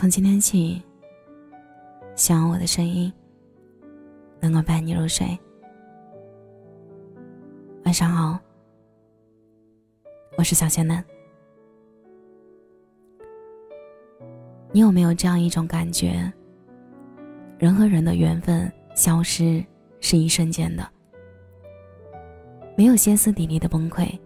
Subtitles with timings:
[0.00, 0.80] 从今天起，
[2.16, 3.12] 希望我的声音
[4.40, 5.38] 能够伴你入睡。
[7.84, 8.38] 晚上好，
[10.38, 11.04] 我是小仙嫩。
[14.72, 16.32] 你有没有这样一种感觉？
[17.58, 19.62] 人和人的缘分消失
[20.00, 20.90] 是一瞬间的，
[22.74, 24.18] 没有歇斯底里的崩溃，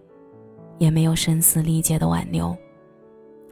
[0.77, 2.55] 也没有声嘶力竭的挽留，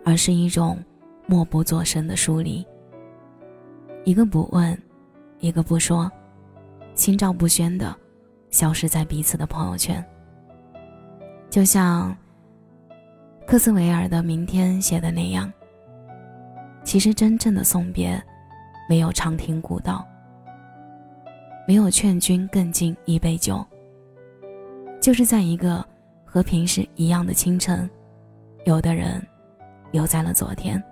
[0.05, 0.81] 而是一种
[1.25, 2.65] 默不作声的疏离。
[4.03, 4.77] 一个不问，
[5.39, 6.11] 一个不说，
[6.95, 7.95] 心照不宣的
[8.49, 10.03] 消失在彼此的朋友圈。
[11.49, 12.15] 就像
[13.45, 15.51] 克斯维尔的《明天》写的那样。
[16.83, 18.21] 其实真正的送别，
[18.89, 20.05] 没有长亭古道，
[21.65, 23.65] 没有劝君更尽一杯酒。
[24.99, 25.85] 就是在一个
[26.25, 27.89] 和平时一样的清晨，
[28.65, 29.25] 有的人
[29.91, 30.83] 留在了昨天。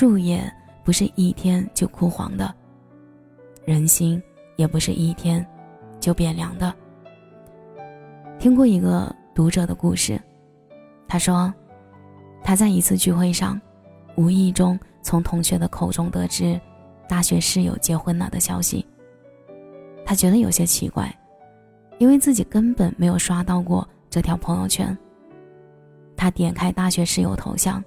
[0.00, 0.50] 树叶
[0.82, 2.54] 不是一天就枯黄的，
[3.66, 4.22] 人心
[4.56, 5.46] 也不是一天
[6.00, 6.74] 就变凉的。
[8.38, 10.18] 听过一个读者的故事，
[11.06, 11.52] 他说。
[12.42, 13.60] 他在一次聚会上，
[14.16, 16.58] 无意中从同学的口中得知
[17.06, 18.86] 大学室友结婚了的消息。
[20.06, 21.14] 他觉得有些奇怪，
[21.98, 24.96] 因为自己根本没有刷到过这条朋友圈。
[26.16, 27.84] 他点开大学室友头像，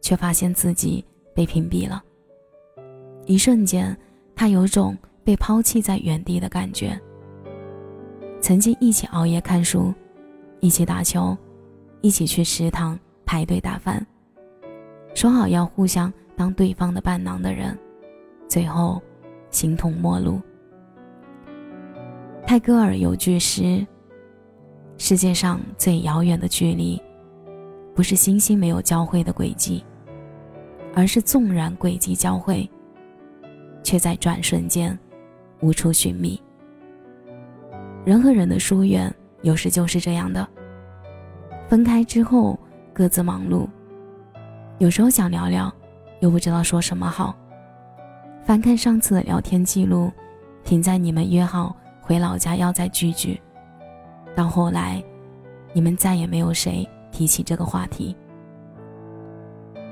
[0.00, 1.04] 却发现自己
[1.36, 2.02] 被屏蔽了。
[3.26, 3.96] 一瞬间，
[4.34, 7.00] 他有种被抛弃在原地的感觉。
[8.40, 9.94] 曾经一起熬夜看书，
[10.58, 11.36] 一起打球，
[12.00, 12.98] 一起去食堂。
[13.28, 14.06] 排队打饭，
[15.12, 17.76] 说好要互相当对方的伴郎的人，
[18.46, 19.02] 最后
[19.50, 20.40] 形同陌路。
[22.46, 23.84] 泰戈尔有句诗
[24.96, 27.02] ：“世界上最遥远的距离，
[27.96, 29.84] 不是星星没有交汇的轨迹，
[30.96, 32.68] 而是纵然轨迹交汇，
[33.84, 34.98] 却在转瞬间
[35.60, 36.42] 无处寻觅。”
[38.04, 40.48] 人和人的疏远，有时就是这样的。
[41.68, 42.58] 分开之后。
[42.96, 43.68] 各自忙碌，
[44.78, 45.70] 有时候想聊聊，
[46.20, 47.36] 又不知道说什么好。
[48.42, 50.10] 翻看上次的聊天记录，
[50.64, 53.38] 停在你们约好回老家要再聚聚，
[54.34, 55.04] 到后来，
[55.74, 58.16] 你们再也没有谁提起这个话题。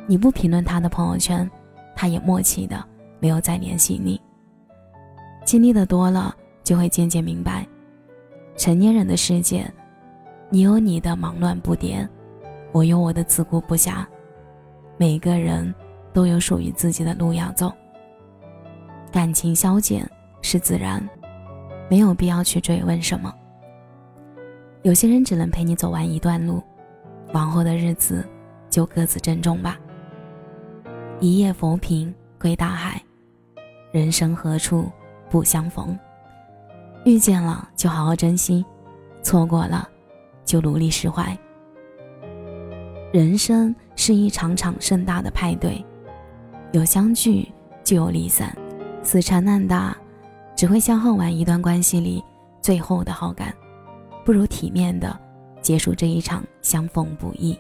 [0.06, 1.50] 你不评论他的朋友圈，
[1.96, 2.84] 他也默契的
[3.20, 4.20] 没有再联系你。
[5.44, 7.66] 经历的多了，就会渐渐明白，
[8.56, 9.70] 成年人的世界，
[10.50, 12.06] 你有你的忙乱不迭。
[12.72, 14.04] 我有我的自顾不暇，
[14.96, 15.72] 每个人
[16.12, 17.72] 都有属于自己的路要走。
[19.12, 20.08] 感情消减
[20.42, 21.06] 是自然，
[21.88, 23.32] 没有必要去追问什么。
[24.82, 26.62] 有些人只能陪你走完一段路，
[27.32, 28.26] 往后的日子
[28.68, 29.78] 就各自珍重吧。
[31.24, 33.02] 一夜浮萍归大海，
[33.92, 34.92] 人生何处
[35.30, 35.98] 不相逢？
[37.06, 38.62] 遇见了就好好珍惜，
[39.22, 39.88] 错过了
[40.44, 41.34] 就努力释怀。
[43.10, 45.82] 人生是一场场盛大的派对，
[46.72, 47.50] 有相聚
[47.82, 48.54] 就有离散，
[49.02, 49.96] 死缠烂打
[50.54, 52.22] 只会消耗完一段关系里
[52.60, 53.50] 最后的好感，
[54.26, 55.18] 不如体面的
[55.62, 57.58] 结束这一场相逢不易。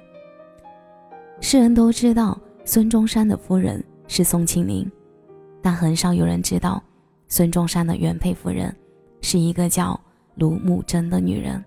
[1.40, 4.90] 世人都知道孙中山的夫人是宋庆龄，
[5.62, 6.82] 但很少有人知道
[7.28, 8.74] 孙中山的原配夫人
[9.20, 9.98] 是一个叫
[10.36, 11.62] 卢慕贞的女人。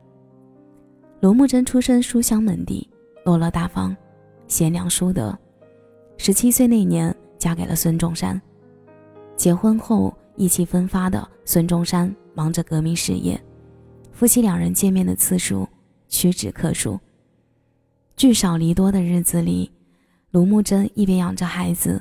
[1.21, 2.87] 卢慕贞出身书香门第。
[3.25, 3.93] 落落大方，
[4.47, 5.37] 贤良淑德。
[6.17, 8.41] 十七岁那年，嫁给了孙中山。
[9.35, 13.37] 结婚后，意气风发的孙中山忙着革命事业，
[14.13, 15.67] 夫妻两人见面的次数
[16.07, 16.97] 屈指可数。
[18.15, 19.69] 聚少离多的日子里，
[20.37, 21.99] 卢慕贞一边养着孩子，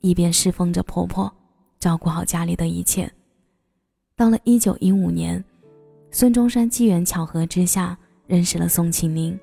[0.00, 1.30] 一边侍奉着婆婆，
[1.78, 3.12] 照顾好家里的一切。
[4.16, 5.44] 到了一九一五年，
[6.10, 7.94] 孙中山机缘巧合之下
[8.26, 9.38] 认识了宋庆龄，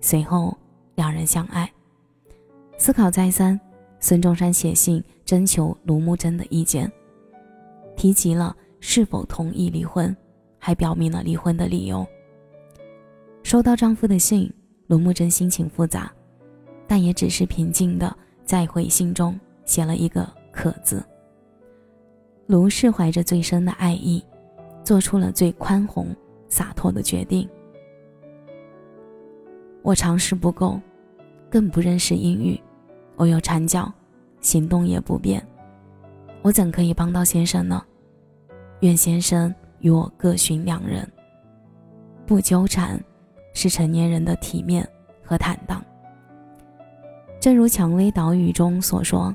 [0.00, 0.58] 随后。
[0.96, 1.70] 两人相爱，
[2.76, 3.60] 思考再三，
[4.00, 6.90] 孙中山写信征求卢慕贞的意见，
[7.96, 10.16] 提及了是否同意离婚，
[10.58, 12.04] 还表明了离婚的理由。
[13.44, 14.52] 收到丈夫的信，
[14.88, 16.10] 卢慕贞心情复杂，
[16.86, 21.04] 但也只是平静的在回信中写了一个“可”字。
[22.46, 24.24] 卢氏怀着最深的爱意，
[24.84, 26.14] 做出了最宽宏
[26.48, 27.48] 洒脱的决定。
[29.82, 30.80] 我常识不够，
[31.50, 32.60] 更不认识英语，
[33.16, 33.92] 我有缠脚，
[34.40, 35.44] 行动也不便，
[36.42, 37.84] 我怎可以帮到先生呢？
[38.80, 41.08] 愿先生与我各寻良人。
[42.26, 43.00] 不纠缠，
[43.54, 44.88] 是成年人的体面
[45.24, 45.84] 和坦荡。
[47.46, 49.32] 正如《蔷薇岛屿》中所说：“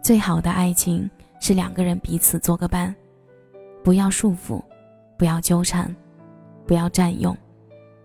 [0.00, 1.10] 最好的爱情
[1.40, 2.94] 是两个人彼此做个伴，
[3.82, 4.62] 不要束缚，
[5.18, 5.92] 不要纠缠，
[6.68, 7.36] 不要占用，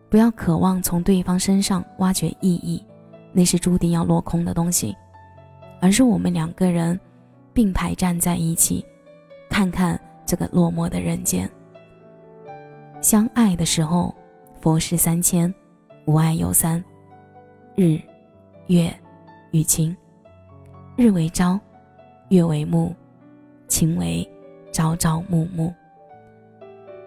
[0.10, 2.84] 不要渴望从对方身上挖掘意义，
[3.32, 4.98] 那是注定要落空的东西。
[5.80, 7.00] 而是我们两个人
[7.54, 8.84] 并排站在一起，
[9.52, 11.48] 看看这个落寞的人间。
[13.02, 14.16] 相爱的时候，
[14.62, 15.54] 佛事三千，
[16.06, 16.84] 无爱有三，
[17.76, 18.00] 日。”
[18.68, 18.92] 月
[19.52, 19.96] 与晴，
[20.98, 21.60] 日为朝，
[22.30, 22.92] 月为暮，
[23.68, 24.28] 晴为
[24.72, 25.72] 朝朝暮暮。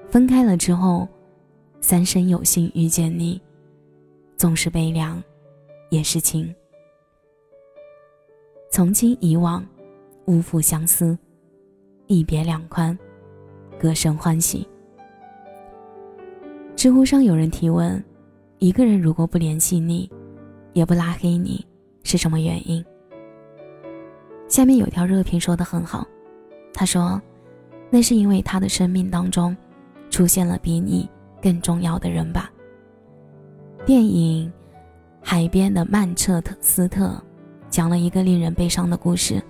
[0.08, 1.08] 分开了之后，
[1.80, 3.40] 三生有幸遇见你，
[4.36, 5.20] 纵是悲凉，
[5.90, 6.54] 也是情。
[8.70, 9.66] 从今以往，
[10.26, 11.18] 无复相思，
[12.06, 12.96] 一别两宽，
[13.80, 14.64] 各生欢喜。
[16.76, 18.00] 知乎上有人提问：
[18.60, 20.08] 一个人如果不联系你？
[20.78, 21.66] 也不拉黑你，
[22.04, 22.84] 是什么原因？
[24.46, 26.06] 下面有条热评说的很好，
[26.72, 27.20] 他说
[27.90, 29.56] ：“那是因为他的生命当中
[30.08, 31.10] 出现了比你
[31.42, 32.48] 更重要的人吧。”
[33.84, 34.46] 电影
[35.20, 37.06] 《海边的曼彻斯特》
[37.68, 39.42] 讲了一个令人悲伤的故事。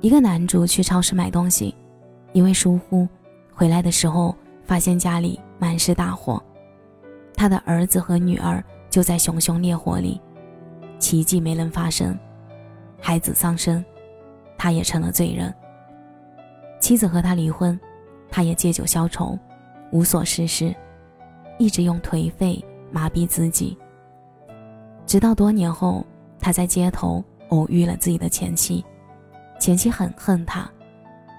[0.00, 1.72] 一个男主去超市买东西，
[2.32, 3.06] 因为疏忽，
[3.52, 6.42] 回来的时候发现家里满是大火，
[7.36, 8.60] 他的儿子和女儿。
[8.94, 10.20] 就在熊熊烈火里，
[11.00, 12.16] 奇迹没能发生，
[13.00, 13.84] 孩子丧生，
[14.56, 15.52] 他也成了罪人。
[16.78, 17.76] 妻子和他离婚，
[18.30, 19.36] 他也借酒消愁，
[19.90, 20.72] 无所事事，
[21.58, 23.76] 一直用颓废麻痹自己。
[25.04, 26.06] 直到多年后，
[26.38, 28.84] 他在街头偶遇了自己的前妻，
[29.58, 30.70] 前妻很恨他，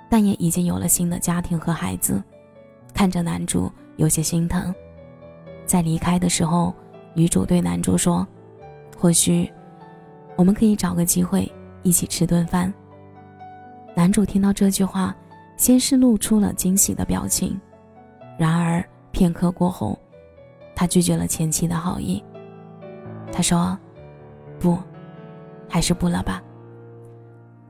[0.09, 2.21] 但也已经有了新的家庭和孩子，
[2.93, 4.75] 看着男主有些心疼，
[5.65, 6.73] 在离开的时候。
[7.15, 8.27] 女主对男主说
[8.99, 9.51] ：“或许，
[10.35, 11.51] 我们可以找个机会
[11.81, 12.71] 一起吃顿饭。”
[13.95, 15.15] 男主听到这句话，
[15.55, 17.59] 先是露出了惊喜的表情，
[18.37, 19.97] 然而片刻过后，
[20.75, 22.21] 他拒绝了前妻的好意。
[23.31, 23.77] 他说
[24.59, 24.77] ：“不，
[25.69, 26.43] 还是不了吧。”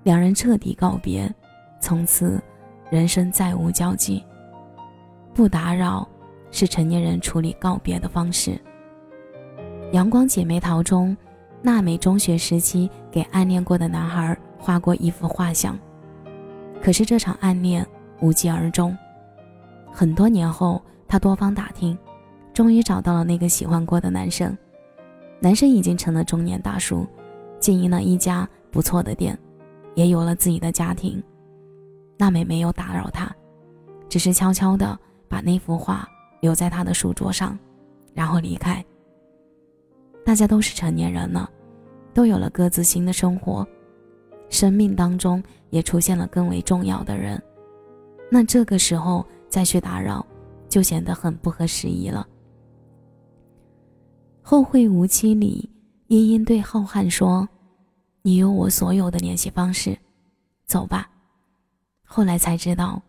[0.01, 1.31] 两人彻底告别，
[1.79, 2.43] 从此
[2.89, 4.23] 人生再无交集。
[5.35, 6.07] 不打扰，
[6.49, 8.51] 是成年人处理告别的方式。
[9.91, 11.15] 《阳光姐妹淘》中，
[11.61, 15.77] 娜美中学时期给暗恋过的男孩画过一幅画像，
[16.81, 17.85] 可是这场暗恋
[18.19, 18.95] 无疾而终。
[19.91, 21.97] 很多年后，她多方打听，
[22.53, 24.55] 终于找到了那个喜欢过的男生。
[25.39, 27.05] 男生已经成了中年大叔，
[27.59, 29.37] 经营了一家不错的店，
[29.93, 31.23] 也有了自己的家庭。
[32.17, 33.33] 娜美没有打扰他，
[34.09, 34.97] 只是悄悄地
[35.29, 36.07] 把那幅画
[36.41, 37.57] 留在他的书桌上，
[38.13, 38.83] 然后离开。
[40.25, 41.47] 大家都是成年人了，
[42.11, 43.65] 都有了各自新的生活，
[44.49, 47.41] 生命当中也出现了更为重要的人，
[48.31, 50.25] 那这个时候再去打扰，
[50.67, 52.27] 就显得很不合时宜了。
[54.41, 55.69] 后会无期里，
[56.07, 57.47] 茵茵对浩瀚说
[58.23, 59.95] ：“你有我所有的联系方式，
[60.65, 61.07] 走吧。”
[62.03, 62.99] 后来才知道，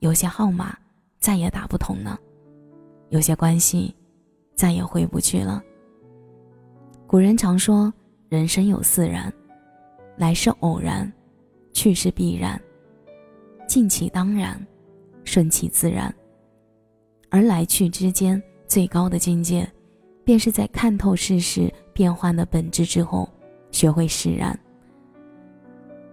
[0.00, 0.76] 有些号码
[1.20, 2.18] 再也打不通了，
[3.10, 3.94] 有些关系
[4.56, 5.62] 再也回不去了。
[7.14, 7.94] 古人常说，
[8.28, 9.32] 人生有四然：
[10.16, 11.12] 来是偶然，
[11.72, 12.60] 去是必然，
[13.68, 14.60] 尽其当然，
[15.22, 16.12] 顺其自然。
[17.30, 19.64] 而来去之间最高的境界，
[20.24, 23.30] 便是在看透世事变幻的本质之后，
[23.70, 24.58] 学会释然。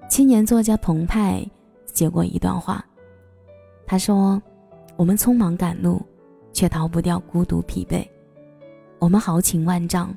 [0.07, 1.43] 青年作家澎湃
[1.91, 2.85] 写过一段话，
[3.87, 4.39] 他说
[4.95, 5.99] ：“我们匆忙赶路，
[6.53, 8.07] 却逃不掉孤独疲惫；
[8.99, 10.15] 我们豪情万丈。”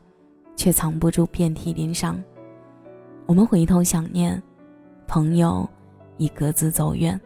[0.57, 2.23] 却藏不住遍体鳞伤。
[3.27, 4.43] 我们回头想念，
[5.07, 5.69] 朋友
[6.17, 7.19] 已各自走远。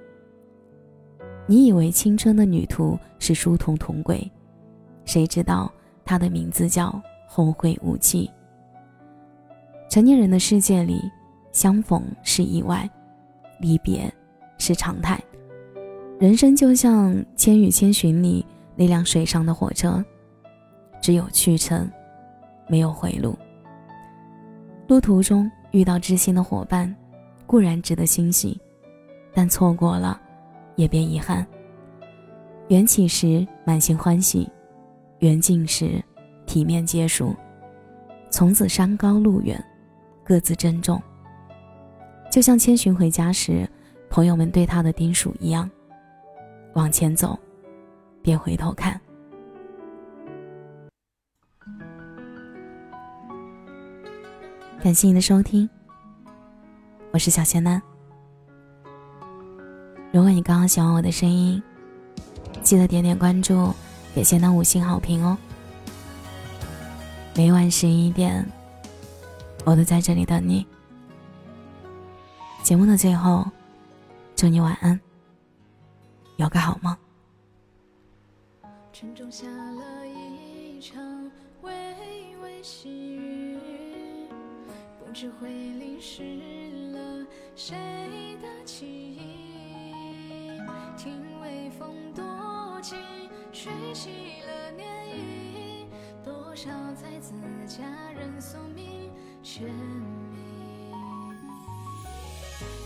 [1.47, 4.31] 你以为青春的旅途是殊途同归，
[5.05, 5.73] 谁知道
[6.05, 8.31] 它的名字叫后会无期。
[9.89, 11.01] 成年人的世界里，
[11.51, 12.89] 相逢是意外，
[13.61, 14.13] 离别
[14.59, 15.19] 是常态。
[16.21, 18.45] 人生就像《千与千寻》里
[18.77, 20.05] 那辆水上的火车，
[21.01, 21.91] 只有去程。
[22.69, 23.37] 没有回路。
[24.87, 26.95] 路途中遇到知心的伙伴，
[27.47, 28.59] 固然值得欣喜，
[29.35, 30.21] 但错过了，
[30.77, 31.47] 也别遗憾。
[32.69, 34.49] 缘起时满心欢喜，
[35.19, 36.03] 缘尽时
[36.47, 37.35] 体面结束。
[38.31, 39.63] 从此山高路远，
[40.23, 41.03] 各自珍重。
[42.31, 43.67] 就像千寻回家时，
[44.11, 45.69] 朋友们对他的叮嘱一样：
[46.75, 47.39] 往前走，
[48.23, 49.01] 别回头看。
[54.81, 55.69] 感谢你的收听，
[57.11, 57.83] 我是小仙男。
[60.13, 61.61] 如果你刚好喜欢我的声音，
[62.63, 63.75] 记得点点关注，
[64.15, 65.37] 给仙男五星好评哦。
[67.35, 68.49] 每晚十一点，
[69.65, 70.65] 我都在这里等你。
[72.63, 73.45] 节目的最后，
[74.37, 74.99] 祝你晚安，
[76.37, 76.97] 有个好梦。
[78.93, 81.03] 城中下了一场
[81.63, 81.73] 微
[82.43, 83.59] 微细雨，
[85.09, 86.23] 不知会淋湿
[86.93, 87.75] 了谁
[88.43, 90.61] 的记忆。
[90.99, 92.99] 听微风多情，
[93.51, 94.83] 吹起了涟
[95.15, 95.87] 漪，
[96.23, 97.33] 多少才子
[97.67, 99.11] 佳人宿命
[99.43, 100.93] 沉迷。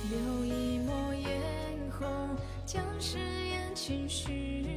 [0.09, 4.77] 留一抹嫣红，将誓言轻许。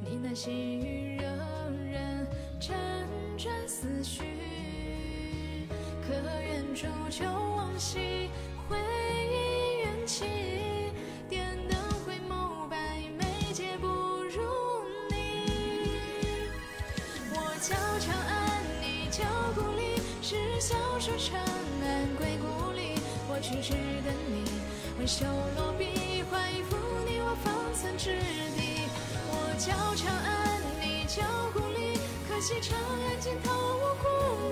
[0.00, 2.24] 你那细雨仍然
[2.60, 2.72] 辗
[3.36, 4.22] 转思绪，
[6.06, 7.24] 可愿煮酒
[7.56, 8.28] 往昔，
[8.68, 10.26] 回忆缘起。
[11.30, 12.76] 点灯回眸，百
[13.18, 14.42] 媚皆不如
[15.08, 15.14] 你。
[17.32, 23.00] 我叫长安，你叫故里，是小说长安归故里。
[23.26, 23.72] 我痴痴
[24.04, 24.44] 等你，
[24.98, 25.24] 挥手
[25.56, 28.18] 落笔，画一幅你我方寸之
[28.58, 28.84] 地。
[29.26, 31.22] 我叫长安，你叫
[31.54, 34.04] 故里，可惜长安尽头无故
[34.42, 34.43] 里。